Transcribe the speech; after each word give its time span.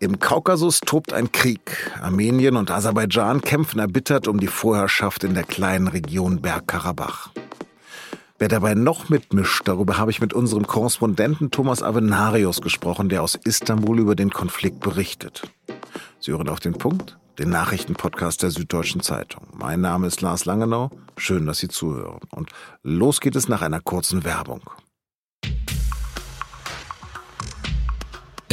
Im 0.00 0.20
Kaukasus 0.20 0.78
tobt 0.80 1.12
ein 1.12 1.32
Krieg. 1.32 1.92
Armenien 2.00 2.54
und 2.54 2.70
Aserbaidschan 2.70 3.40
kämpfen 3.40 3.80
erbittert 3.80 4.28
um 4.28 4.38
die 4.38 4.46
Vorherrschaft 4.46 5.24
in 5.24 5.34
der 5.34 5.42
kleinen 5.42 5.88
Region 5.88 6.40
Bergkarabach. 6.40 7.30
Wer 8.38 8.46
dabei 8.46 8.74
noch 8.74 9.08
mitmischt, 9.08 9.62
darüber 9.64 9.98
habe 9.98 10.12
ich 10.12 10.20
mit 10.20 10.34
unserem 10.34 10.68
Korrespondenten 10.68 11.50
Thomas 11.50 11.82
Avenarius 11.82 12.60
gesprochen, 12.60 13.08
der 13.08 13.24
aus 13.24 13.34
Istanbul 13.34 13.98
über 13.98 14.14
den 14.14 14.30
Konflikt 14.30 14.78
berichtet. 14.78 15.42
Sie 16.20 16.30
hören 16.30 16.48
auf 16.48 16.60
den 16.60 16.74
Punkt, 16.74 17.18
den 17.40 17.50
Nachrichtenpodcast 17.50 18.40
der 18.44 18.52
Süddeutschen 18.52 19.00
Zeitung. 19.00 19.48
Mein 19.52 19.80
Name 19.80 20.06
ist 20.06 20.20
Lars 20.20 20.44
Langenau. 20.44 20.90
Schön, 21.16 21.46
dass 21.46 21.58
Sie 21.58 21.68
zuhören. 21.68 22.20
Und 22.30 22.50
los 22.84 23.20
geht 23.20 23.34
es 23.34 23.48
nach 23.48 23.62
einer 23.62 23.80
kurzen 23.80 24.22
Werbung. 24.22 24.62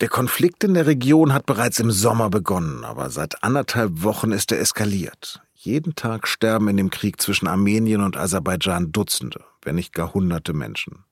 Der 0.00 0.08
Konflikt 0.08 0.64
in 0.64 0.72
der 0.72 0.86
Region 0.86 1.34
hat 1.34 1.44
bereits 1.44 1.78
im 1.78 1.90
Sommer 1.90 2.30
begonnen, 2.30 2.84
aber 2.84 3.10
seit 3.10 3.42
anderthalb 3.44 4.02
Wochen 4.02 4.32
ist 4.32 4.50
er 4.50 4.58
eskaliert. 4.58 5.42
Jeden 5.52 5.94
Tag 5.94 6.26
sterben 6.26 6.68
in 6.68 6.78
dem 6.78 6.88
Krieg 6.88 7.20
zwischen 7.20 7.46
Armenien 7.46 8.00
und 8.00 8.16
Aserbaidschan 8.16 8.92
Dutzende, 8.92 9.44
wenn 9.60 9.74
nicht 9.74 9.92
gar 9.92 10.14
hunderte 10.14 10.54
Menschen. 10.54 11.04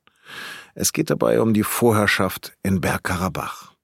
Es 0.74 0.94
geht 0.94 1.10
dabei 1.10 1.42
um 1.42 1.52
die 1.52 1.64
Vorherrschaft 1.64 2.54
in 2.62 2.80
Bergkarabach. 2.80 3.74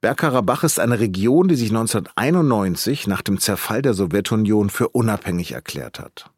Bergkarabach 0.00 0.64
ist 0.64 0.80
eine 0.80 0.98
Region, 0.98 1.46
die 1.46 1.54
sich 1.54 1.68
1991 1.68 3.06
nach 3.06 3.22
dem 3.22 3.38
Zerfall 3.38 3.80
der 3.80 3.94
Sowjetunion 3.94 4.70
für 4.70 4.88
unabhängig 4.88 5.52
erklärt 5.52 6.00
hat. 6.00 6.32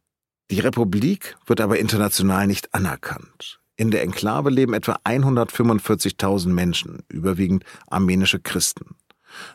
Die 0.51 0.61
Republik 0.61 1.37
wird 1.47 1.63
aber 1.63 1.79
international 1.79 2.47
nicht 2.47 2.75
anerkannt. 2.75 3.62
In 3.83 3.91
der 3.91 4.03
Enklave 4.03 4.49
leben 4.49 4.75
etwa 4.75 5.01
145.000 5.05 6.51
Menschen, 6.51 7.03
überwiegend 7.09 7.65
armenische 7.89 8.39
Christen. 8.39 8.95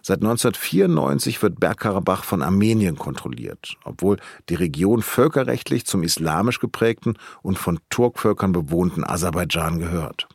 Seit 0.02 0.18
1994 0.18 1.42
wird 1.42 1.62
Bergkarabach 1.62 2.26
von 2.26 2.42
Armenien 2.42 2.98
kontrolliert, 2.98 3.78
obwohl 3.86 4.18
die 4.50 4.56
Region 4.56 5.02
völkerrechtlich 5.02 5.86
zum 5.86 6.04
islamisch 6.04 6.60
geprägten 6.60 7.14
und 7.42 7.58
von 7.58 7.80
Turkvölkern 7.90 8.52
bewohnten 8.52 9.06
Aserbaidschan 9.06 9.80
gehört. 9.80 10.28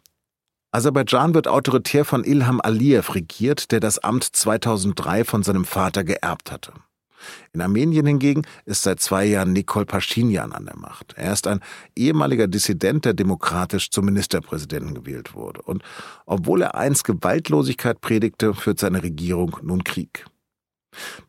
Aserbaidschan 0.70 1.34
wird 1.34 1.46
autoritär 1.46 2.06
von 2.06 2.24
Ilham 2.24 2.62
Aliyev 2.62 3.14
regiert, 3.14 3.72
der 3.72 3.80
das 3.80 3.98
Amt 3.98 4.24
2003 4.24 5.24
von 5.24 5.42
seinem 5.42 5.66
Vater 5.66 6.02
geerbt 6.02 6.50
hatte. 6.50 6.72
In 7.52 7.60
Armenien 7.60 8.06
hingegen 8.06 8.42
ist 8.64 8.82
seit 8.82 9.00
zwei 9.00 9.24
Jahren 9.24 9.52
Nikol 9.52 9.86
Pashinyan 9.86 10.52
an 10.52 10.66
der 10.66 10.76
Macht. 10.76 11.14
Er 11.16 11.32
ist 11.32 11.46
ein 11.46 11.60
ehemaliger 11.96 12.48
Dissident, 12.48 13.04
der 13.04 13.14
demokratisch 13.14 13.90
zum 13.90 14.06
Ministerpräsidenten 14.06 14.94
gewählt 14.94 15.34
wurde. 15.34 15.62
Und 15.62 15.82
obwohl 16.26 16.62
er 16.62 16.74
einst 16.74 17.04
Gewaltlosigkeit 17.04 18.00
predigte, 18.00 18.54
führt 18.54 18.78
seine 18.78 19.02
Regierung 19.02 19.56
nun 19.62 19.84
Krieg. 19.84 20.26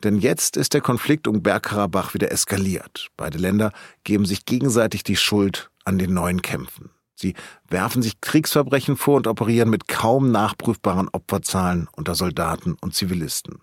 Denn 0.03 0.18
jetzt 0.18 0.57
ist 0.57 0.73
der 0.73 0.81
Konflikt 0.81 1.28
um 1.28 1.41
Bergkarabach 1.41 2.13
wieder 2.13 2.31
eskaliert. 2.31 3.09
Beide 3.16 3.38
Länder 3.38 3.72
geben 4.03 4.25
sich 4.25 4.45
gegenseitig 4.45 5.03
die 5.03 5.16
Schuld 5.16 5.69
an 5.85 5.97
den 5.97 6.13
neuen 6.13 6.41
Kämpfen. 6.41 6.89
Sie 7.16 7.35
werfen 7.69 8.01
sich 8.01 8.19
Kriegsverbrechen 8.22 8.97
vor 8.97 9.18
und 9.18 9.28
operieren 9.28 9.69
mit 9.69 9.88
kaum 9.88 10.31
nachprüfbaren 10.31 11.09
Opferzahlen 11.09 11.88
unter 11.95 12.16
Soldaten 12.16 12.75
und 12.81 12.95
Zivilisten. 12.95 13.62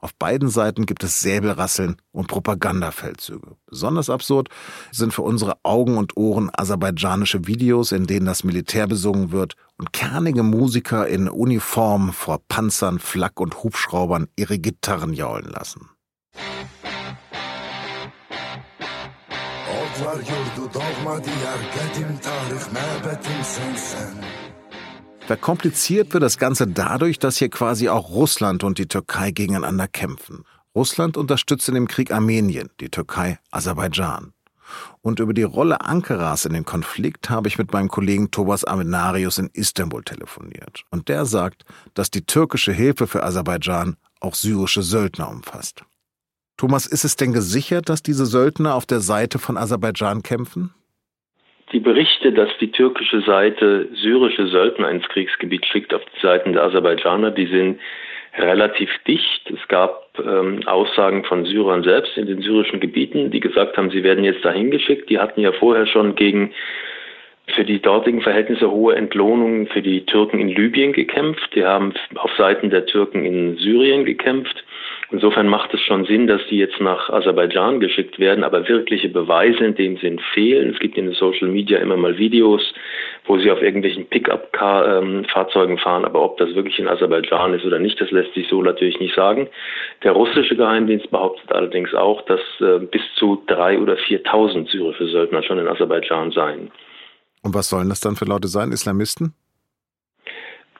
Auf 0.00 0.14
beiden 0.14 0.48
Seiten 0.48 0.86
gibt 0.86 1.04
es 1.04 1.20
Säbelrasseln 1.20 1.96
und 2.12 2.28
Propagandafeldzüge. 2.28 3.56
Besonders 3.66 4.10
absurd 4.10 4.48
sind 4.92 5.12
für 5.12 5.22
unsere 5.22 5.58
Augen 5.62 5.98
und 5.98 6.16
Ohren 6.16 6.50
aserbaidschanische 6.52 7.46
Videos, 7.46 7.92
in 7.92 8.06
denen 8.06 8.26
das 8.26 8.44
Militär 8.44 8.86
besungen 8.86 9.32
wird 9.32 9.56
und 9.76 9.92
kernige 9.92 10.42
Musiker 10.42 11.06
in 11.06 11.28
Uniform 11.28 12.12
vor 12.12 12.40
Panzern, 12.48 12.98
Flak 12.98 13.40
und 13.40 13.62
Hubschraubern 13.62 14.28
ihre 14.36 14.58
Gitarren 14.58 15.12
jaulen 15.12 15.50
lassen. 15.50 15.90
Verkompliziert 25.30 26.12
wird 26.12 26.24
das 26.24 26.38
Ganze 26.38 26.66
dadurch, 26.66 27.20
dass 27.20 27.36
hier 27.36 27.50
quasi 27.50 27.88
auch 27.88 28.10
Russland 28.10 28.64
und 28.64 28.78
die 28.78 28.88
Türkei 28.88 29.30
gegeneinander 29.30 29.86
kämpfen. 29.86 30.44
Russland 30.74 31.16
unterstützt 31.16 31.68
in 31.68 31.76
dem 31.76 31.86
Krieg 31.86 32.10
Armenien, 32.10 32.68
die 32.80 32.88
Türkei 32.88 33.38
Aserbaidschan. 33.52 34.32
Und 35.02 35.20
über 35.20 35.32
die 35.32 35.44
Rolle 35.44 35.82
Ankaras 35.82 36.46
in 36.46 36.52
dem 36.52 36.64
Konflikt 36.64 37.30
habe 37.30 37.46
ich 37.46 37.58
mit 37.58 37.72
meinem 37.72 37.86
Kollegen 37.86 38.32
Thomas 38.32 38.64
Amenarius 38.64 39.38
in 39.38 39.50
Istanbul 39.52 40.02
telefoniert. 40.02 40.82
Und 40.90 41.08
der 41.08 41.24
sagt, 41.26 41.64
dass 41.94 42.10
die 42.10 42.26
türkische 42.26 42.72
Hilfe 42.72 43.06
für 43.06 43.22
Aserbaidschan 43.22 43.98
auch 44.18 44.34
syrische 44.34 44.82
Söldner 44.82 45.30
umfasst. 45.30 45.84
Thomas, 46.56 46.86
ist 46.86 47.04
es 47.04 47.14
denn 47.14 47.32
gesichert, 47.32 47.88
dass 47.88 48.02
diese 48.02 48.26
Söldner 48.26 48.74
auf 48.74 48.84
der 48.84 49.00
Seite 49.00 49.38
von 49.38 49.56
Aserbaidschan 49.56 50.24
kämpfen? 50.24 50.74
Die 51.72 51.80
Berichte, 51.80 52.32
dass 52.32 52.50
die 52.60 52.72
türkische 52.72 53.20
Seite 53.20 53.88
syrische 53.94 54.48
Söldner 54.48 54.90
ins 54.90 55.08
Kriegsgebiet 55.08 55.66
schickt 55.66 55.94
auf 55.94 56.02
die 56.04 56.20
Seiten 56.20 56.52
der 56.52 56.64
Aserbaidschaner, 56.64 57.30
die 57.30 57.46
sind 57.46 57.78
relativ 58.36 58.90
dicht. 59.06 59.50
Es 59.50 59.68
gab 59.68 60.08
ähm, 60.18 60.66
Aussagen 60.66 61.24
von 61.24 61.44
Syrern 61.44 61.82
selbst 61.82 62.16
in 62.16 62.26
den 62.26 62.42
syrischen 62.42 62.80
Gebieten, 62.80 63.30
die 63.30 63.40
gesagt 63.40 63.76
haben, 63.76 63.90
sie 63.90 64.02
werden 64.02 64.24
jetzt 64.24 64.44
dahin 64.44 64.70
geschickt. 64.70 65.10
Die 65.10 65.18
hatten 65.18 65.40
ja 65.40 65.52
vorher 65.52 65.86
schon 65.86 66.14
gegen 66.14 66.52
für 67.52 67.64
die 67.64 67.80
dortigen 67.80 68.20
Verhältnisse 68.20 68.70
hohe 68.70 68.94
Entlohnungen 68.94 69.66
für 69.68 69.82
die 69.82 70.04
Türken 70.06 70.40
in 70.40 70.48
Libyen 70.48 70.92
gekämpft. 70.92 71.54
Die 71.54 71.64
haben 71.64 71.94
auf 72.16 72.30
Seiten 72.36 72.70
der 72.70 72.86
Türken 72.86 73.24
in 73.24 73.56
Syrien 73.56 74.04
gekämpft. 74.04 74.64
Insofern 75.12 75.48
macht 75.48 75.74
es 75.74 75.80
schon 75.80 76.04
Sinn, 76.04 76.28
dass 76.28 76.40
die 76.48 76.58
jetzt 76.58 76.80
nach 76.80 77.10
Aserbaidschan 77.10 77.80
geschickt 77.80 78.20
werden, 78.20 78.44
aber 78.44 78.68
wirkliche 78.68 79.08
Beweise 79.08 79.64
in 79.64 79.74
dem 79.74 79.96
Sinn 79.96 80.20
fehlen. 80.32 80.70
Es 80.70 80.78
gibt 80.78 80.96
in 80.96 81.06
den 81.06 81.14
Social 81.14 81.48
Media 81.48 81.78
immer 81.78 81.96
mal 81.96 82.16
Videos, 82.16 82.62
wo 83.24 83.36
sie 83.38 83.50
auf 83.50 83.60
irgendwelchen 83.60 84.06
Pickup-Fahrzeugen 84.06 85.78
fahren, 85.78 86.04
aber 86.04 86.22
ob 86.22 86.36
das 86.38 86.54
wirklich 86.54 86.78
in 86.78 86.86
Aserbaidschan 86.86 87.54
ist 87.54 87.64
oder 87.64 87.80
nicht, 87.80 88.00
das 88.00 88.12
lässt 88.12 88.34
sich 88.34 88.46
so 88.48 88.62
natürlich 88.62 89.00
nicht 89.00 89.16
sagen. 89.16 89.48
Der 90.04 90.12
russische 90.12 90.54
Geheimdienst 90.54 91.10
behauptet 91.10 91.50
allerdings 91.52 91.92
auch, 91.92 92.22
dass 92.22 92.40
äh, 92.60 92.78
bis 92.78 93.02
zu 93.16 93.42
drei 93.48 93.78
oder 93.80 93.94
4.000 93.94 94.70
syrische 94.70 95.06
Söldner 95.06 95.42
schon 95.42 95.58
in 95.58 95.66
Aserbaidschan 95.66 96.30
seien. 96.30 96.70
Und 97.42 97.54
was 97.54 97.68
sollen 97.68 97.88
das 97.88 98.00
dann 98.00 98.16
für 98.16 98.24
Leute 98.26 98.48
sein? 98.48 98.72
Islamisten? 98.72 99.34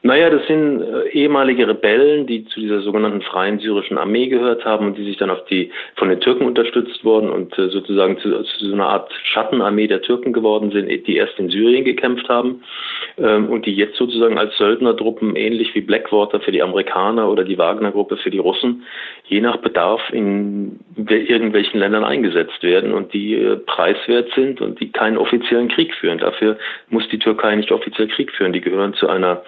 Naja, 0.03 0.31
das 0.31 0.47
sind 0.47 0.81
äh, 0.81 1.09
ehemalige 1.11 1.69
Rebellen, 1.69 2.27
die 2.27 2.47
zu 2.47 2.59
dieser 2.59 2.81
sogenannten 2.81 3.21
Freien 3.21 3.59
Syrischen 3.59 3.99
Armee 3.99 4.28
gehört 4.28 4.65
haben 4.65 4.87
und 4.87 4.97
die 4.97 5.05
sich 5.05 5.19
dann 5.19 5.28
auf 5.28 5.44
die 5.44 5.71
von 5.97 6.09
den 6.09 6.21
Türken 6.21 6.47
unterstützt 6.47 7.05
wurden 7.05 7.28
und 7.28 7.56
äh, 7.59 7.69
sozusagen 7.69 8.19
zu, 8.19 8.43
zu 8.43 8.66
so 8.66 8.72
einer 8.72 8.87
Art 8.87 9.12
Schattenarmee 9.25 9.89
der 9.89 10.00
Türken 10.00 10.33
geworden 10.33 10.71
sind, 10.71 10.89
die 11.06 11.16
erst 11.16 11.39
in 11.39 11.50
Syrien 11.50 11.84
gekämpft 11.84 12.30
haben 12.30 12.63
ähm, 13.19 13.51
und 13.51 13.66
die 13.66 13.75
jetzt 13.75 13.97
sozusagen 13.97 14.39
als 14.39 14.57
Söldnertruppen 14.57 15.36
ähnlich 15.36 15.75
wie 15.75 15.83
Blackwater 15.83 16.41
für 16.41 16.53
die 16.53 16.63
Amerikaner 16.63 17.30
oder 17.30 17.45
die 17.45 17.59
Wagner-Gruppe 17.59 18.16
für 18.16 18.30
die 18.30 18.39
Russen 18.39 18.84
je 19.25 19.42
nach 19.42 19.59
Bedarf 19.59 20.01
in 20.13 20.80
irgendwelchen 20.97 21.78
Ländern 21.78 22.04
eingesetzt 22.04 22.63
werden 22.63 22.95
und 22.95 23.13
die 23.13 23.34
äh, 23.34 23.57
preiswert 23.57 24.30
sind 24.34 24.63
und 24.63 24.80
die 24.80 24.91
keinen 24.91 25.19
offiziellen 25.19 25.69
Krieg 25.69 25.95
führen. 25.95 26.19
Dafür 26.19 26.57
muss 26.89 27.07
die 27.10 27.19
Türkei 27.19 27.54
nicht 27.54 27.71
offiziell 27.71 28.09
Krieg 28.09 28.33
führen. 28.33 28.54
Die 28.54 28.63
gehören 28.63 28.95
zu 28.95 29.09
einer 29.09 29.42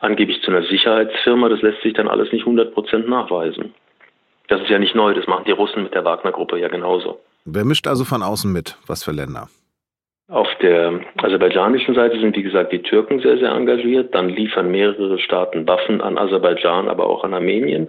angeblich 0.00 0.42
zu 0.42 0.50
einer 0.50 0.62
Sicherheitsfirma. 0.62 1.48
Das 1.48 1.62
lässt 1.62 1.82
sich 1.82 1.94
dann 1.94 2.08
alles 2.08 2.32
nicht 2.32 2.42
100 2.42 2.72
Prozent 2.74 3.08
nachweisen. 3.08 3.74
Das 4.48 4.60
ist 4.62 4.70
ja 4.70 4.78
nicht 4.78 4.94
neu, 4.94 5.12
das 5.14 5.26
machen 5.26 5.44
die 5.44 5.52
Russen 5.52 5.82
mit 5.82 5.94
der 5.94 6.04
Wagner-Gruppe 6.04 6.58
ja 6.58 6.68
genauso. 6.68 7.20
Wer 7.44 7.64
mischt 7.64 7.86
also 7.86 8.04
von 8.04 8.22
außen 8.22 8.50
mit? 8.50 8.76
Was 8.86 9.04
für 9.04 9.12
Länder? 9.12 9.48
Auf 10.30 10.54
der 10.60 11.00
aserbaidschanischen 11.22 11.94
Seite 11.94 12.20
sind, 12.20 12.36
wie 12.36 12.42
gesagt, 12.42 12.70
die 12.70 12.82
Türken 12.82 13.18
sehr, 13.20 13.38
sehr 13.38 13.50
engagiert. 13.50 14.14
Dann 14.14 14.28
liefern 14.28 14.70
mehrere 14.70 15.18
Staaten 15.18 15.66
Waffen 15.66 16.02
an 16.02 16.18
Aserbaidschan, 16.18 16.86
aber 16.86 17.08
auch 17.08 17.24
an 17.24 17.32
Armenien. 17.32 17.88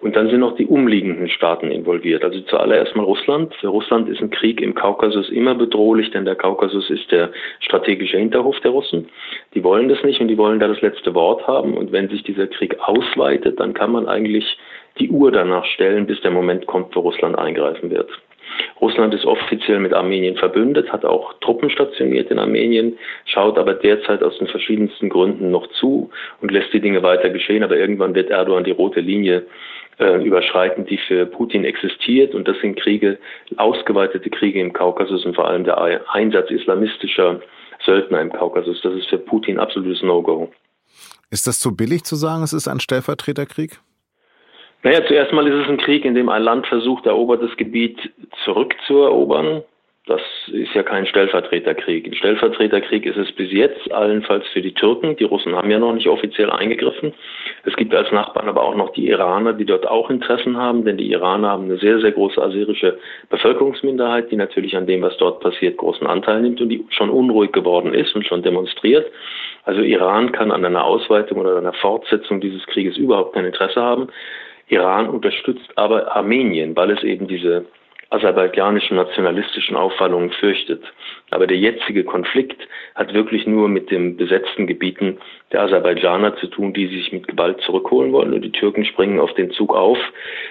Und 0.00 0.14
dann 0.14 0.30
sind 0.30 0.38
noch 0.38 0.54
die 0.54 0.66
umliegenden 0.66 1.28
Staaten 1.28 1.72
involviert. 1.72 2.22
Also 2.22 2.42
zuallererst 2.42 2.94
mal 2.94 3.02
Russland. 3.02 3.52
Für 3.56 3.66
Russland 3.66 4.08
ist 4.08 4.20
ein 4.20 4.30
Krieg 4.30 4.60
im 4.60 4.76
Kaukasus 4.76 5.30
immer 5.30 5.56
bedrohlich, 5.56 6.12
denn 6.12 6.24
der 6.24 6.36
Kaukasus 6.36 6.90
ist 6.90 7.10
der 7.10 7.32
strategische 7.58 8.18
Hinterhof 8.18 8.60
der 8.60 8.70
Russen. 8.70 9.08
Die 9.54 9.64
wollen 9.64 9.88
das 9.88 10.04
nicht 10.04 10.20
und 10.20 10.28
die 10.28 10.38
wollen 10.38 10.60
da 10.60 10.68
das 10.68 10.82
letzte 10.82 11.12
Wort 11.16 11.44
haben. 11.48 11.76
Und 11.76 11.90
wenn 11.90 12.08
sich 12.08 12.22
dieser 12.22 12.46
Krieg 12.46 12.78
ausweitet, 12.78 13.58
dann 13.58 13.74
kann 13.74 13.90
man 13.90 14.06
eigentlich 14.06 14.56
die 15.00 15.10
Uhr 15.10 15.32
danach 15.32 15.64
stellen, 15.64 16.06
bis 16.06 16.20
der 16.20 16.30
Moment 16.30 16.66
kommt, 16.66 16.94
wo 16.94 17.00
Russland 17.00 17.36
eingreifen 17.36 17.90
wird. 17.90 18.10
Russland 18.80 19.14
ist 19.14 19.24
offiziell 19.24 19.78
mit 19.78 19.92
Armenien 19.92 20.36
verbündet, 20.36 20.92
hat 20.92 21.04
auch 21.04 21.34
Truppen 21.40 21.70
stationiert 21.70 22.30
in 22.30 22.38
Armenien, 22.38 22.98
schaut 23.26 23.58
aber 23.58 23.74
derzeit 23.74 24.22
aus 24.22 24.38
den 24.38 24.46
verschiedensten 24.46 25.08
Gründen 25.08 25.50
noch 25.50 25.66
zu 25.72 26.10
und 26.40 26.50
lässt 26.50 26.72
die 26.72 26.80
Dinge 26.80 27.02
weiter 27.02 27.30
geschehen. 27.30 27.62
Aber 27.62 27.76
irgendwann 27.76 28.14
wird 28.14 28.30
Erdogan 28.30 28.64
die 28.64 28.70
rote 28.70 29.00
Linie 29.00 29.46
äh, 29.98 30.22
überschreiten, 30.24 30.86
die 30.86 30.98
für 30.98 31.26
Putin 31.26 31.64
existiert. 31.64 32.34
Und 32.34 32.48
das 32.48 32.58
sind 32.60 32.76
Kriege, 32.76 33.18
ausgeweitete 33.56 34.30
Kriege 34.30 34.60
im 34.60 34.72
Kaukasus 34.72 35.24
und 35.24 35.34
vor 35.34 35.46
allem 35.46 35.64
der 35.64 35.78
Einsatz 36.12 36.50
islamistischer 36.50 37.40
Söldner 37.84 38.20
im 38.20 38.32
Kaukasus. 38.32 38.80
Das 38.82 38.94
ist 38.94 39.08
für 39.08 39.18
Putin 39.18 39.58
absolutes 39.58 40.02
No-Go. 40.02 40.50
Ist 41.30 41.46
das 41.46 41.60
zu 41.60 41.76
billig 41.76 42.04
zu 42.04 42.16
sagen, 42.16 42.42
es 42.42 42.52
ist 42.52 42.66
ein 42.66 42.80
Stellvertreterkrieg? 42.80 43.80
Naja, 44.82 45.04
zuerst 45.06 45.32
mal 45.32 45.46
ist 45.46 45.62
es 45.64 45.68
ein 45.68 45.76
Krieg, 45.76 46.04
in 46.04 46.14
dem 46.14 46.28
ein 46.28 46.42
Land 46.42 46.66
versucht, 46.66 47.06
erobertes 47.06 47.56
Gebiet 47.56 47.98
zurückzuerobern. 48.44 49.62
Das 50.06 50.22
ist 50.50 50.74
ja 50.74 50.82
kein 50.82 51.06
Stellvertreterkrieg. 51.06 52.06
Ein 52.06 52.14
Stellvertreterkrieg 52.14 53.04
ist 53.04 53.18
es 53.18 53.30
bis 53.32 53.52
jetzt, 53.52 53.92
allenfalls 53.92 54.46
für 54.48 54.62
die 54.62 54.72
Türken. 54.72 55.14
Die 55.16 55.24
Russen 55.24 55.54
haben 55.54 55.70
ja 55.70 55.78
noch 55.78 55.92
nicht 55.92 56.08
offiziell 56.08 56.50
eingegriffen. 56.50 57.12
Es 57.64 57.76
gibt 57.76 57.94
als 57.94 58.10
Nachbarn 58.10 58.48
aber 58.48 58.62
auch 58.62 58.74
noch 58.74 58.92
die 58.94 59.08
Iraner, 59.08 59.52
die 59.52 59.66
dort 59.66 59.86
auch 59.86 60.08
Interessen 60.08 60.56
haben, 60.56 60.86
denn 60.86 60.96
die 60.96 61.12
Iraner 61.12 61.50
haben 61.50 61.64
eine 61.64 61.76
sehr, 61.76 62.00
sehr 62.00 62.12
große 62.12 62.42
aserische 62.42 62.98
Bevölkerungsminderheit, 63.28 64.30
die 64.30 64.36
natürlich 64.36 64.76
an 64.76 64.86
dem, 64.86 65.02
was 65.02 65.16
dort 65.18 65.40
passiert, 65.40 65.76
großen 65.76 66.06
Anteil 66.06 66.40
nimmt 66.40 66.62
und 66.62 66.70
die 66.70 66.84
schon 66.88 67.10
unruhig 67.10 67.52
geworden 67.52 67.92
ist 67.92 68.16
und 68.16 68.26
schon 68.26 68.42
demonstriert. 68.42 69.06
Also 69.64 69.82
Iran 69.82 70.32
kann 70.32 70.50
an 70.50 70.64
einer 70.64 70.84
Ausweitung 70.84 71.38
oder 71.38 71.58
einer 71.58 71.74
Fortsetzung 71.74 72.40
dieses 72.40 72.66
Krieges 72.66 72.96
überhaupt 72.96 73.34
kein 73.34 73.44
Interesse 73.44 73.80
haben. 73.80 74.08
Iran 74.70 75.08
unterstützt 75.08 75.70
aber 75.76 76.14
Armenien, 76.16 76.76
weil 76.76 76.90
es 76.90 77.02
eben 77.02 77.26
diese 77.26 77.66
aserbaidschanischen 78.10 78.96
nationalistischen 78.96 79.76
Aufwallungen 79.76 80.30
fürchtet. 80.32 80.82
Aber 81.30 81.46
der 81.46 81.56
jetzige 81.56 82.02
Konflikt 82.02 82.60
hat 82.96 83.14
wirklich 83.14 83.46
nur 83.46 83.68
mit 83.68 83.90
den 83.90 84.16
besetzten 84.16 84.66
Gebieten 84.66 85.18
der 85.52 85.62
Aserbaidschaner 85.62 86.36
zu 86.36 86.48
tun, 86.48 86.72
die 86.72 86.88
sich 86.88 87.12
mit 87.12 87.28
Gewalt 87.28 87.60
zurückholen 87.60 88.12
wollen. 88.12 88.34
Und 88.34 88.42
die 88.42 88.50
Türken 88.50 88.84
springen 88.84 89.20
auf 89.20 89.32
den 89.34 89.52
Zug 89.52 89.74
auf, 89.74 89.98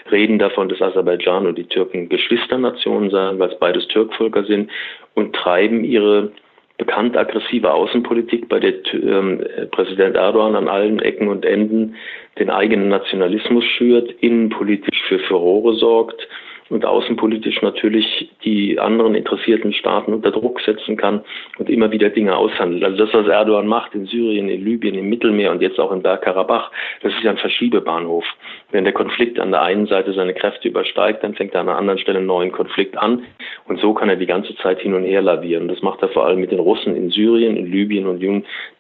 reden 0.09 0.39
davon, 0.39 0.69
dass 0.69 0.81
Aserbaidschan 0.81 1.47
und 1.47 1.57
die 1.57 1.67
Türken 1.67 2.07
Geschwisternationen 2.07 3.09
seien, 3.09 3.39
weil 3.39 3.51
es 3.51 3.59
beides 3.59 3.87
Türkvölker 3.89 4.45
sind 4.45 4.71
und 5.13 5.35
treiben 5.35 5.83
ihre 5.83 6.31
bekannt 6.79 7.15
aggressive 7.15 7.71
Außenpolitik, 7.71 8.49
bei 8.49 8.59
der 8.59 8.73
ähm, 8.93 9.45
Präsident 9.69 10.15
Erdogan 10.15 10.55
an 10.55 10.67
allen 10.67 10.99
Ecken 10.99 11.27
und 11.27 11.45
Enden 11.45 11.95
den 12.39 12.49
eigenen 12.49 12.87
Nationalismus 12.87 13.65
schürt, 13.65 14.09
innenpolitisch 14.21 15.03
für 15.07 15.19
Furore 15.19 15.75
sorgt 15.75 16.27
und 16.69 16.85
außenpolitisch 16.85 17.61
natürlich 17.61 18.29
die 18.43 18.79
anderen 18.79 19.15
interessierten 19.15 19.73
Staaten 19.73 20.13
unter 20.13 20.31
Druck 20.31 20.61
setzen 20.61 20.97
kann 20.97 21.21
und 21.57 21.69
immer 21.69 21.91
wieder 21.91 22.09
Dinge 22.09 22.35
aushandelt. 22.35 22.83
Also 22.83 23.05
das, 23.05 23.13
was 23.13 23.27
Erdogan 23.27 23.67
macht 23.67 23.95
in 23.95 24.05
Syrien, 24.05 24.49
in 24.49 24.63
Libyen, 24.63 24.95
im 24.95 25.09
Mittelmeer 25.09 25.51
und 25.51 25.61
jetzt 25.61 25.79
auch 25.79 25.91
in 25.91 26.01
Bergkarabach, 26.01 26.71
das 27.01 27.13
ist 27.13 27.23
ja 27.23 27.31
ein 27.31 27.37
Verschiebebahnhof. 27.37 28.25
Wenn 28.71 28.83
der 28.83 28.93
Konflikt 28.93 29.39
an 29.39 29.51
der 29.51 29.63
einen 29.63 29.87
Seite 29.87 30.13
seine 30.13 30.33
Kräfte 30.33 30.67
übersteigt, 30.67 31.23
dann 31.23 31.33
fängt 31.33 31.53
er 31.53 31.61
an 31.61 31.69
einer 31.69 31.77
anderen 31.77 31.99
Stelle 31.99 32.19
einen 32.19 32.27
neuen 32.27 32.51
Konflikt 32.51 32.97
an 32.97 33.23
und 33.67 33.79
so 33.79 33.93
kann 33.93 34.09
er 34.09 34.15
die 34.15 34.27
ganze 34.27 34.55
Zeit 34.57 34.79
hin 34.79 34.93
und 34.93 35.03
her 35.03 35.21
lavieren. 35.21 35.67
Das 35.67 35.81
macht 35.81 36.01
er 36.01 36.09
vor 36.09 36.25
allem 36.25 36.39
mit 36.39 36.51
den 36.51 36.59
Russen 36.59 36.95
in 36.95 37.09
Syrien, 37.09 37.57
in 37.57 37.71
Libyen 37.71 38.05
und 38.05 38.19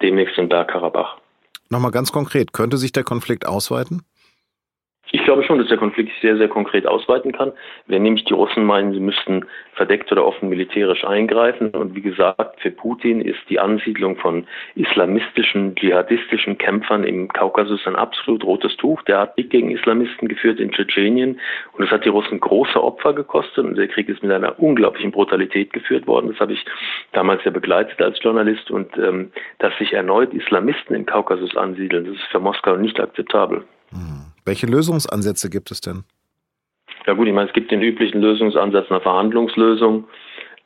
demnächst 0.01 0.37
in 0.37 0.49
Bergkarabach. 0.49 1.17
Nochmal 1.69 1.91
ganz 1.91 2.11
konkret, 2.11 2.53
könnte 2.53 2.77
sich 2.77 2.91
der 2.91 3.03
Konflikt 3.03 3.47
ausweiten? 3.47 4.03
Ich 5.11 5.23
glaube 5.23 5.43
schon, 5.43 5.57
dass 5.57 5.67
der 5.67 5.77
Konflikt 5.77 6.11
sich 6.11 6.21
sehr, 6.21 6.37
sehr 6.37 6.47
konkret 6.47 6.85
ausweiten 6.85 7.31
kann. 7.31 7.51
Wenn 7.87 8.03
nämlich 8.03 8.25
die 8.25 8.33
Russen 8.33 8.63
meinen, 8.63 8.93
sie 8.93 8.99
müssten 8.99 9.45
verdeckt 9.73 10.11
oder 10.11 10.23
offen 10.23 10.49
militärisch 10.49 11.03
eingreifen. 11.03 11.69
Und 11.71 11.95
wie 11.95 12.01
gesagt, 12.01 12.61
für 12.61 12.69
Putin 12.69 13.21
ist 13.21 13.39
die 13.49 13.59
Ansiedlung 13.59 14.17
von 14.17 14.45
islamistischen, 14.75 15.73
dschihadistischen 15.75 16.59
Kämpfern 16.59 17.03
im 17.03 17.27
Kaukasus 17.27 17.87
ein 17.87 17.95
absolut 17.95 18.43
rotes 18.43 18.77
Tuch. 18.77 19.01
Der 19.03 19.21
hat 19.21 19.35
Krieg 19.35 19.49
gegen 19.49 19.71
Islamisten 19.71 20.27
geführt 20.27 20.59
in 20.59 20.71
Tschetschenien. 20.71 21.39
Und 21.73 21.83
es 21.83 21.89
hat 21.89 22.05
die 22.05 22.09
Russen 22.09 22.39
große 22.39 22.81
Opfer 22.81 23.13
gekostet. 23.13 23.65
Und 23.65 23.77
der 23.77 23.87
Krieg 23.87 24.09
ist 24.09 24.21
mit 24.21 24.31
einer 24.31 24.59
unglaublichen 24.59 25.11
Brutalität 25.11 25.73
geführt 25.73 26.05
worden. 26.05 26.29
Das 26.29 26.39
habe 26.39 26.53
ich 26.53 26.63
damals 27.13 27.43
ja 27.45 27.51
begleitet 27.51 27.99
als 27.99 28.21
Journalist. 28.21 28.69
Und 28.69 28.95
ähm, 28.97 29.31
dass 29.57 29.75
sich 29.79 29.93
erneut 29.93 30.33
Islamisten 30.33 30.95
im 30.95 31.07
Kaukasus 31.07 31.57
ansiedeln, 31.57 32.05
das 32.05 32.15
ist 32.15 32.31
für 32.31 32.39
Moskau 32.39 32.75
nicht 32.75 32.99
akzeptabel. 32.99 33.63
Mhm. 33.91 34.28
Welche 34.49 34.65
Lösungsansätze 34.65 35.51
gibt 35.51 35.69
es 35.69 35.79
denn? 35.79 36.05
Ja 37.05 37.13
gut, 37.13 37.27
ich 37.27 37.33
meine, 37.33 37.47
es 37.49 37.53
gibt 37.53 37.69
den 37.69 37.83
üblichen 37.83 38.19
Lösungsansatz 38.19 38.89
einer 38.89 38.99
Verhandlungslösung. 38.99 40.05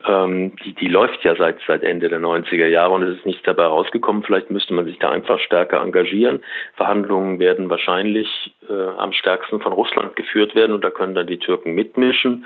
Ähm, 0.07 0.56
die, 0.63 0.74
die 0.74 0.88
läuft 0.88 1.21
ja 1.25 1.35
seit, 1.35 1.57
seit 1.68 1.83
Ende 1.83 2.07
der 2.07 2.21
90er 2.21 2.68
Jahre 2.68 2.94
und 2.94 3.03
es 3.03 3.18
ist 3.18 3.25
nichts 3.25 3.44
dabei 3.44 3.65
rausgekommen. 3.65 4.24
Vielleicht 4.24 4.50
müsste 4.51 4.74
man 4.74 4.85
sich 4.85 5.00
da 5.00 5.09
einfach 5.09 5.38
stärker 5.41 5.81
engagieren. 5.81 6.39
Verhandlungen 6.75 7.39
werden 7.39 7.69
wahrscheinlich 7.69 8.56
äh, 8.69 8.74
am 8.74 9.12
stärksten 9.12 9.59
von 9.59 9.74
Russland 9.74 10.15
geführt 10.15 10.56
werden 10.56 10.71
und 10.71 10.81
da 10.81 10.89
können 10.89 11.13
dann 11.13 11.27
die 11.27 11.39
Türken 11.39 11.75
mitmischen. 11.75 12.45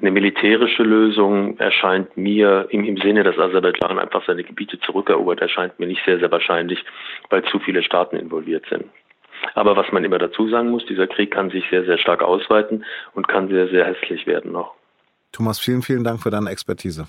Eine 0.00 0.10
militärische 0.10 0.84
Lösung 0.84 1.58
erscheint 1.58 2.16
mir 2.16 2.66
im, 2.70 2.84
im 2.84 2.96
Sinne, 2.96 3.24
dass 3.24 3.38
Aserbaidschan 3.38 3.98
einfach 3.98 4.24
seine 4.26 4.42
Gebiete 4.42 4.80
zurückerobert, 4.80 5.42
erscheint 5.42 5.78
mir 5.78 5.86
nicht 5.86 6.02
sehr, 6.06 6.18
sehr 6.18 6.30
wahrscheinlich, 6.30 6.82
weil 7.28 7.44
zu 7.44 7.58
viele 7.58 7.82
Staaten 7.82 8.16
involviert 8.16 8.64
sind. 8.70 8.86
Aber 9.54 9.76
was 9.76 9.90
man 9.92 10.04
immer 10.04 10.18
dazu 10.18 10.48
sagen 10.48 10.70
muss, 10.70 10.84
dieser 10.86 11.06
Krieg 11.06 11.30
kann 11.30 11.50
sich 11.50 11.64
sehr, 11.70 11.84
sehr 11.84 11.98
stark 11.98 12.22
ausweiten 12.22 12.84
und 13.14 13.28
kann 13.28 13.48
sehr, 13.48 13.68
sehr 13.68 13.84
hässlich 13.84 14.26
werden 14.26 14.52
noch. 14.52 14.74
Thomas, 15.32 15.58
vielen, 15.58 15.82
vielen 15.82 16.04
Dank 16.04 16.22
für 16.22 16.30
deine 16.30 16.50
Expertise. 16.50 17.06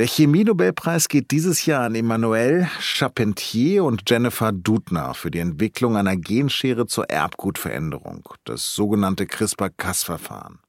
Der 0.00 0.06
Chemie-Nobelpreis 0.06 1.08
geht 1.08 1.30
dieses 1.30 1.66
Jahr 1.66 1.84
an 1.84 1.94
Emmanuel 1.94 2.66
Charpentier 2.80 3.84
und 3.84 4.08
Jennifer 4.08 4.50
Dudner 4.50 5.12
für 5.12 5.30
die 5.30 5.40
Entwicklung 5.40 5.94
einer 5.98 6.16
Genschere 6.16 6.86
zur 6.86 7.10
Erbgutveränderung, 7.10 8.26
das 8.44 8.74
sogenannte 8.74 9.26
CRISPR-Cas-Verfahren. 9.26 10.60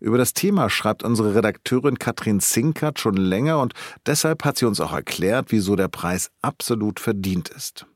Über 0.00 0.16
das 0.16 0.32
Thema 0.32 0.70
schreibt 0.70 1.02
unsere 1.02 1.34
Redakteurin 1.34 1.98
Katrin 1.98 2.40
Zinkert 2.40 2.98
schon 2.98 3.16
länger 3.16 3.60
und 3.60 3.74
deshalb 4.06 4.44
hat 4.44 4.56
sie 4.56 4.64
uns 4.64 4.80
auch 4.80 4.92
erklärt, 4.92 5.46
wieso 5.50 5.76
der 5.76 5.88
Preis 5.88 6.30
absolut 6.40 7.00
verdient 7.00 7.50
ist. 7.50 7.86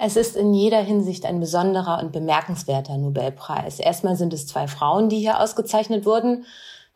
Es 0.00 0.16
ist 0.16 0.36
in 0.36 0.54
jeder 0.54 0.80
Hinsicht 0.80 1.26
ein 1.26 1.40
besonderer 1.40 1.98
und 2.00 2.12
bemerkenswerter 2.12 2.96
Nobelpreis. 2.96 3.80
Erstmal 3.80 4.14
sind 4.14 4.32
es 4.32 4.46
zwei 4.46 4.68
Frauen, 4.68 5.08
die 5.08 5.18
hier 5.18 5.40
ausgezeichnet 5.40 6.06
wurden. 6.06 6.46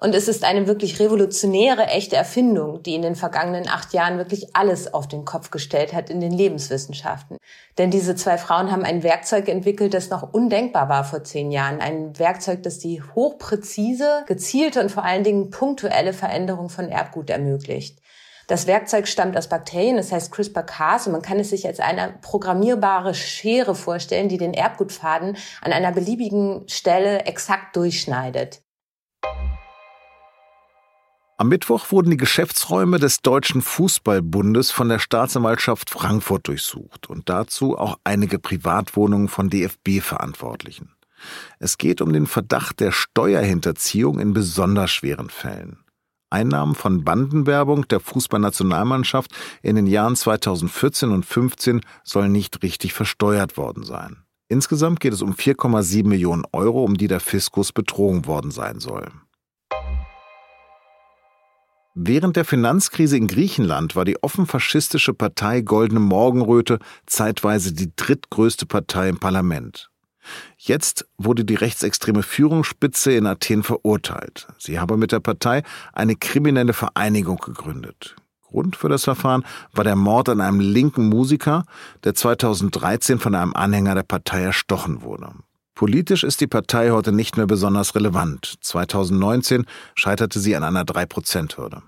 Und 0.02 0.16
es 0.16 0.26
ist 0.26 0.42
eine 0.42 0.66
wirklich 0.66 0.98
revolutionäre, 0.98 1.86
echte 1.86 2.16
Erfindung, 2.16 2.82
die 2.82 2.96
in 2.96 3.02
den 3.02 3.14
vergangenen 3.14 3.68
acht 3.68 3.92
Jahren 3.92 4.18
wirklich 4.18 4.56
alles 4.56 4.92
auf 4.92 5.06
den 5.06 5.24
Kopf 5.24 5.52
gestellt 5.52 5.92
hat 5.92 6.10
in 6.10 6.20
den 6.20 6.32
Lebenswissenschaften. 6.32 7.36
Denn 7.78 7.92
diese 7.92 8.16
zwei 8.16 8.36
Frauen 8.36 8.72
haben 8.72 8.82
ein 8.82 9.04
Werkzeug 9.04 9.48
entwickelt, 9.48 9.94
das 9.94 10.10
noch 10.10 10.32
undenkbar 10.32 10.88
war 10.88 11.04
vor 11.04 11.22
zehn 11.22 11.52
Jahren. 11.52 11.80
Ein 11.80 12.18
Werkzeug, 12.18 12.64
das 12.64 12.80
die 12.80 13.00
hochpräzise, 13.00 14.24
gezielte 14.26 14.80
und 14.80 14.90
vor 14.90 15.04
allen 15.04 15.22
Dingen 15.22 15.50
punktuelle 15.50 16.14
Veränderung 16.14 16.68
von 16.68 16.88
Erbgut 16.88 17.30
ermöglicht. 17.30 18.00
Das 18.48 18.66
Werkzeug 18.66 19.06
stammt 19.06 19.36
aus 19.36 19.46
Bakterien, 19.46 19.98
das 19.98 20.10
heißt 20.10 20.32
CRISPR-Cas 20.32 21.06
und 21.06 21.12
man 21.12 21.22
kann 21.22 21.38
es 21.38 21.50
sich 21.50 21.64
als 21.64 21.78
eine 21.78 22.14
programmierbare 22.22 23.14
Schere 23.14 23.76
vorstellen, 23.76 24.28
die 24.28 24.38
den 24.38 24.52
Erbgutfaden 24.52 25.36
an 25.60 25.72
einer 25.72 25.92
beliebigen 25.92 26.64
Stelle 26.68 27.20
exakt 27.20 27.76
durchschneidet. 27.76 28.61
Am 31.42 31.48
Mittwoch 31.48 31.90
wurden 31.90 32.12
die 32.12 32.16
Geschäftsräume 32.16 33.00
des 33.00 33.20
Deutschen 33.20 33.62
Fußballbundes 33.62 34.70
von 34.70 34.88
der 34.88 35.00
Staatsanwaltschaft 35.00 35.90
Frankfurt 35.90 36.46
durchsucht 36.46 37.10
und 37.10 37.28
dazu 37.28 37.76
auch 37.76 37.98
einige 38.04 38.38
Privatwohnungen 38.38 39.26
von 39.26 39.50
DFB-Verantwortlichen. 39.50 40.94
Es 41.58 41.78
geht 41.78 42.00
um 42.00 42.12
den 42.12 42.28
Verdacht 42.28 42.78
der 42.78 42.92
Steuerhinterziehung 42.92 44.20
in 44.20 44.32
besonders 44.32 44.92
schweren 44.92 45.30
Fällen. 45.30 45.78
Einnahmen 46.30 46.76
von 46.76 47.02
Bandenwerbung 47.02 47.88
der 47.88 47.98
Fußballnationalmannschaft 47.98 49.32
in 49.62 49.74
den 49.74 49.88
Jahren 49.88 50.14
2014 50.14 51.10
und 51.10 51.24
2015 51.24 51.80
sollen 52.04 52.30
nicht 52.30 52.62
richtig 52.62 52.92
versteuert 52.92 53.56
worden 53.56 53.82
sein. 53.82 54.18
Insgesamt 54.46 55.00
geht 55.00 55.12
es 55.12 55.22
um 55.22 55.32
4,7 55.32 56.06
Millionen 56.06 56.44
Euro, 56.52 56.84
um 56.84 56.96
die 56.96 57.08
der 57.08 57.18
Fiskus 57.18 57.72
betrogen 57.72 58.26
worden 58.26 58.52
sein 58.52 58.78
soll. 58.78 59.10
Während 61.94 62.36
der 62.36 62.46
Finanzkrise 62.46 63.18
in 63.18 63.26
Griechenland 63.26 63.94
war 63.96 64.06
die 64.06 64.22
offen 64.22 64.46
faschistische 64.46 65.12
Partei 65.12 65.60
Goldene 65.60 66.00
Morgenröte 66.00 66.78
zeitweise 67.04 67.74
die 67.74 67.94
drittgrößte 67.94 68.64
Partei 68.64 69.10
im 69.10 69.18
Parlament. 69.18 69.90
Jetzt 70.56 71.06
wurde 71.18 71.44
die 71.44 71.54
rechtsextreme 71.54 72.22
Führungsspitze 72.22 73.12
in 73.12 73.26
Athen 73.26 73.62
verurteilt. 73.62 74.46
Sie 74.56 74.80
habe 74.80 74.96
mit 74.96 75.12
der 75.12 75.20
Partei 75.20 75.64
eine 75.92 76.16
kriminelle 76.16 76.72
Vereinigung 76.72 77.36
gegründet. 77.38 78.16
Grund 78.40 78.76
für 78.76 78.88
das 78.88 79.04
Verfahren 79.04 79.44
war 79.72 79.84
der 79.84 79.96
Mord 79.96 80.30
an 80.30 80.40
einem 80.40 80.60
linken 80.60 81.08
Musiker, 81.08 81.64
der 82.04 82.14
2013 82.14 83.18
von 83.18 83.34
einem 83.34 83.54
Anhänger 83.54 83.94
der 83.94 84.02
Partei 84.02 84.42
erstochen 84.42 85.02
wurde. 85.02 85.32
Politisch 85.74 86.22
ist 86.22 86.40
die 86.40 86.46
Partei 86.46 86.90
heute 86.90 87.12
nicht 87.12 87.36
mehr 87.36 87.46
besonders 87.46 87.94
relevant. 87.94 88.54
2019 88.60 89.64
scheiterte 89.94 90.38
sie 90.38 90.54
an 90.54 90.64
einer 90.64 90.84
3-Prozent-Hürde. 90.84 91.82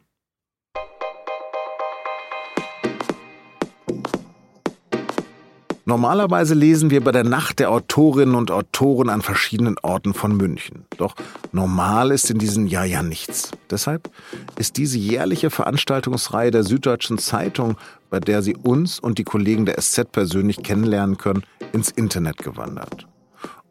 Normalerweise 5.86 6.54
lesen 6.54 6.88
wir 6.88 7.04
bei 7.04 7.12
der 7.12 7.24
Nacht 7.24 7.58
der 7.58 7.70
Autorinnen 7.70 8.34
und 8.34 8.50
Autoren 8.50 9.10
an 9.10 9.20
verschiedenen 9.20 9.76
Orten 9.82 10.14
von 10.14 10.34
München. 10.34 10.86
Doch 10.96 11.14
normal 11.52 12.10
ist 12.10 12.30
in 12.30 12.38
diesem 12.38 12.66
Jahr 12.66 12.86
ja 12.86 13.02
nichts. 13.02 13.50
Deshalb 13.70 14.10
ist 14.58 14.78
diese 14.78 14.96
jährliche 14.96 15.50
Veranstaltungsreihe 15.50 16.50
der 16.50 16.64
Süddeutschen 16.64 17.18
Zeitung, 17.18 17.76
bei 18.08 18.18
der 18.18 18.40
Sie 18.40 18.56
uns 18.56 18.98
und 18.98 19.18
die 19.18 19.24
Kollegen 19.24 19.66
der 19.66 19.78
SZ 19.78 20.10
persönlich 20.10 20.62
kennenlernen 20.62 21.18
können, 21.18 21.44
ins 21.74 21.90
Internet 21.90 22.38
gewandert. 22.38 23.06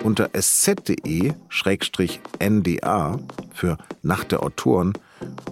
Unter 0.03 0.29
sz.de-nda 0.33 1.39
für 3.53 3.77
Nacht 4.01 4.31
der 4.33 4.43
Autoren 4.43 4.93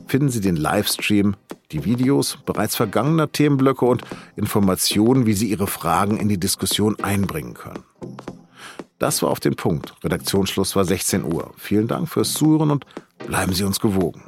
finden 0.08 0.30
Sie 0.30 0.42
den 0.42 0.58
Livestream 0.58 1.36
die 1.72 1.86
Videos 1.86 2.38
bereits 2.46 2.76
vergangener 2.76 3.32
Themenblöcke 3.32 3.86
und 3.86 4.04
Informationen, 4.36 5.26
wie 5.26 5.34
Sie 5.34 5.50
Ihre 5.50 5.68
Fragen 5.68 6.18
in 6.18 6.28
die 6.28 6.40
Diskussion 6.40 6.98
einbringen 7.02 7.54
können. 7.54 7.86
Das 9.00 9.24
war 9.24 9.32
auf 9.32 9.40
den 9.40 9.56
Punkt. 9.56 9.96
Redaktionsschluss 10.04 10.76
war 10.76 10.84
16 10.84 11.24
Uhr. 11.24 11.54
Vielen 11.58 11.88
Dank 11.88 12.10
fürs 12.10 12.34
Zuhören 12.34 12.72
und 12.72 12.86
bleiben 13.26 13.54
Sie 13.54 13.64
uns 13.64 13.80
gewogen. 13.80 14.22